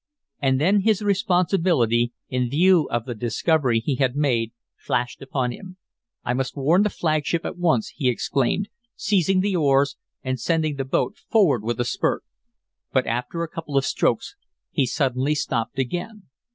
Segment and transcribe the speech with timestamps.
[0.41, 5.77] And then his responsibility, in view of the discovery he had made, flashed upon him.
[6.23, 10.85] "I must warn the flagship at once," he exclaimed, seizing the oars and sending the
[10.85, 12.23] boat forward with a spurt.
[12.91, 14.35] But after a couple of strokes
[14.71, 16.23] he suddenly stopped again.